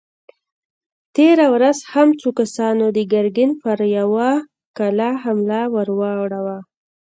تېره 1.15 1.47
ورځ 1.55 1.77
هم 1.93 2.09
څو 2.19 2.29
کسانو 2.39 2.85
د 2.97 2.99
ګرګين 3.13 3.51
پر 3.61 3.79
يوه 3.97 4.29
کلا 4.77 5.11
حمله 5.23 5.61
ور 5.73 5.89
وړه! 5.97 6.57